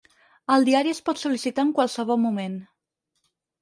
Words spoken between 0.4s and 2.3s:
El Diari es pot sol·licitar en qualsevol